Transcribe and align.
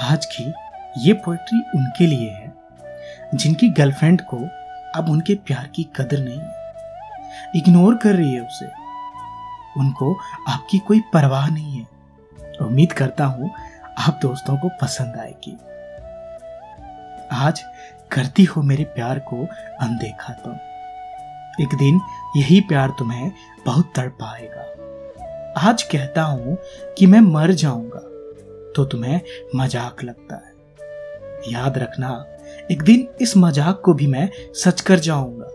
आज 0.00 0.26
की 0.26 0.52
ये 0.98 1.12
पोएट्री 1.12 1.58
उनके 1.74 2.06
लिए 2.06 2.30
है, 2.30 2.52
जिनकी 3.34 3.68
गर्लफ्रेंड 3.68 4.22
को 4.22 4.36
अब 4.94 5.10
उनके 5.10 5.34
प्यार 5.34 5.66
की 5.74 5.82
कदर 5.82 6.18
नहीं। 6.18 6.40
है 6.40 6.54
इग्नोर 7.56 7.96
कर 7.96 8.14
रही 8.14 8.34
है 8.34 8.40
उसे। 8.40 8.66
उनको 9.80 10.14
आपकी 10.48 10.78
कोई 10.78 11.00
परवाह 11.00 11.48
नहीं 11.48 11.78
है। 11.78 11.86
उम्मीद 12.60 12.92
करता 12.92 13.24
हूँ 13.24 13.50
आप 13.98 14.18
दोस्तों 14.22 14.56
को 14.56 14.68
पसंद 14.68 15.16
आएगी। 15.16 15.58
आज 17.32 17.62
करती 18.12 18.44
हो 18.44 18.62
मेरे 18.62 18.84
प्यार 18.84 19.18
को 19.18 19.46
अनदेखा 19.80 20.32
तुम। 20.32 20.52
एक 21.62 21.74
दिन 21.74 22.00
यही 22.36 22.60
प्यार 22.60 22.88
तुम्हें 22.88 23.32
बहुत 23.66 23.92
तड़ 23.96 24.08
पाएगा 24.08 24.66
आज 25.68 25.82
कहता 25.82 26.22
हूँ 26.22 26.58
कि 26.98 27.06
मैं 27.06 27.20
मर 27.20 27.52
जाऊँगा। 27.52 28.09
तो 28.76 28.84
तुम्हें 28.84 29.20
मज़ाक 29.56 30.04
लगता 30.04 30.36
है। 30.36 31.52
याद 31.52 31.78
रखना, 31.78 32.26
एक 32.70 32.82
दिन 32.82 33.08
इस 33.20 33.36
मज़ाक 33.36 33.80
को 33.84 33.94
भी 33.94 34.06
मैं 34.06 34.28
सच 34.54 34.80
कर 34.80 34.98
जाऊँगा। 34.98 35.50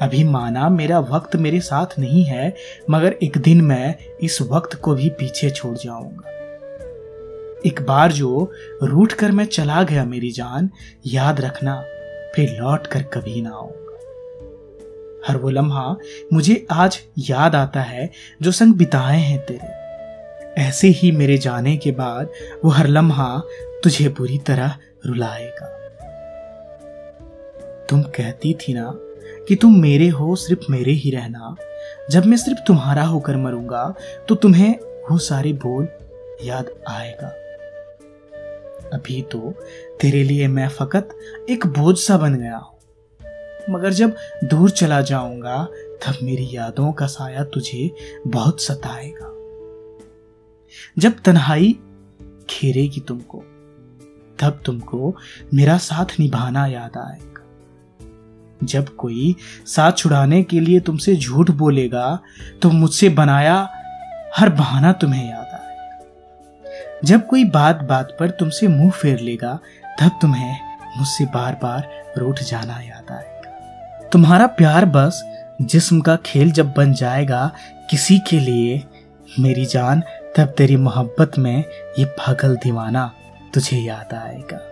अभी 0.00 0.24
माना 0.24 0.68
मेरा 0.68 0.98
वक्त 0.98 1.36
मेरे 1.36 1.60
साथ 1.60 1.98
नहीं 1.98 2.24
है, 2.24 2.54
मगर 2.90 3.12
एक 3.12 3.38
दिन 3.38 3.60
मैं 3.60 3.94
इस 4.22 4.42
वक्त 4.42 4.74
को 4.74 4.94
भी 4.94 5.08
पीछे 5.10 5.50
छोड़ 5.50 5.76
जाऊँगा। 5.76 6.28
एक 7.66 7.82
बार 7.82 8.12
जो 8.12 8.52
रूठ 8.82 9.12
कर 9.12 9.32
मैं 9.32 9.44
चला 9.44 9.82
गया 9.82 10.04
मेरी 10.04 10.30
जान, 10.30 10.70
याद 11.06 11.40
रखना, 11.40 11.80
फिर 12.34 12.56
लौट 12.60 12.86
कर 12.86 13.02
कभी 13.02 13.42
ना 13.42 13.50
आऊँगा। 13.50 13.78
हर 15.26 15.36
वो 15.36 15.50
लम्हा 15.50 15.96
मुझे 16.32 16.66
आज 16.70 17.00
याद 17.18 17.54
आता 17.54 17.80
है, 17.80 18.10
जो 18.42 18.52
संग 18.52 18.74
बिताए 18.74 19.18
हैं 19.18 19.46
तेरे। 19.46 19.81
ऐसे 20.58 20.88
ही 20.88 21.10
मेरे 21.12 21.38
जाने 21.38 21.76
के 21.76 21.90
बाद 21.90 22.28
वो 22.64 22.70
हर 22.70 22.86
लम्हा 22.86 23.42
तुझे 23.84 24.08
बुरी 24.08 24.38
तरह 24.38 24.76
रुलाएगा। 25.06 25.66
तुम 27.90 28.02
कहती 28.02 28.54
थी 28.54 28.74
ना 28.74 28.90
कि 29.48 29.56
तुम 29.56 29.80
मेरे 29.80 30.08
हो, 30.08 30.36
सिर्फ़ 30.36 30.70
मेरे 30.70 30.92
ही 30.92 31.10
रहना। 31.10 31.56
जब 32.10 32.26
मैं 32.26 32.36
सिर्फ़ 32.36 32.60
तुम्हारा 32.66 33.04
होकर 33.04 33.36
मरूँगा 33.36 33.94
तो 34.28 34.34
तुम्हें 34.34 34.78
वो 35.10 35.18
सारे 35.18 35.52
बोल 35.52 35.88
याद 36.44 36.70
आएगा। 36.88 37.28
अभी 38.92 39.22
तो 39.22 39.54
तेरे 40.00 40.22
लिए 40.24 40.48
मैं 40.48 40.68
फकत 40.68 41.18
एक 41.50 41.66
बोझ 41.66 41.96
सा 41.98 42.16
बन 42.18 42.34
गया 42.34 42.56
हूँ। 42.56 42.78
मगर 43.70 43.92
जब 43.92 44.16
दूर 44.44 44.70
चला 44.70 45.00
जाऊँगा, 45.00 45.64
तब 46.02 46.18
मेरी 46.22 46.48
यादों 46.52 46.92
का 46.92 47.06
साया 47.06 47.44
तुझे 47.44 47.90
बहुत 48.26 48.60
सताएगा। 48.60 49.31
जब 50.98 51.20
तन्हाई 51.24 51.76
घेरेगी 52.50 53.00
तुमको, 53.00 53.42
तब 54.38 54.60
तुमको 54.64 55.14
मेरा 55.54 55.76
साथ 55.78 56.18
निभाना 56.20 56.66
याद 56.66 56.96
आएगा। 56.98 57.28
जब 58.60 58.88
कोई 58.96 59.34
साथ 59.66 59.92
छुड़ाने 59.92 60.42
के 60.42 60.60
लिए 60.60 60.80
तुमसे 60.80 61.14
झूठ 61.16 61.50
बोलेगा 61.50 62.18
तो 62.62 62.70
मुझसे 62.70 63.08
बनाया 63.08 63.56
हर 64.36 64.50
बहाना 64.50 64.92
तुम्हें 64.92 65.24
याद 65.30 65.46
आएगा। 65.46 67.00
जब 67.04 67.26
कोई 67.26 67.44
बात 67.44 67.82
बात 67.82 68.16
पर 68.20 68.30
तुमसे 68.30 68.68
मुँह 68.68 68.90
फेर 68.90 69.20
लेगा, 69.20 69.58
तब 70.00 70.18
तुम्हें 70.22 70.58
मुझसे 70.98 71.24
बार 71.24 71.58
बार 71.62 71.88
रूठ 72.18 72.40
जाना 72.40 72.80
याद 72.80 73.10
आएगा। 73.10 74.08
तुम्हारा 74.08 74.46
प्यार 74.46 74.84
बस 74.86 75.22
जिस्म 75.62 76.00
का 76.00 76.16
खेल 76.16 76.50
जब 76.52 76.72
बन 76.72 76.92
जाएगा, 76.92 77.50
किसी 77.90 78.18
के 78.18 78.38
लिए 78.40 78.82
मेरी 79.38 79.64
जान 79.66 80.02
तब 80.36 80.54
तेरी 80.58 80.76
मोहब्बत 80.76 81.32
में 81.38 81.64
ये 81.98 82.04
पागल 82.04 82.56
दीवाना 82.56 83.12
तुझे 83.54 83.76
याद 83.76 84.14
आएगा। 84.14 84.71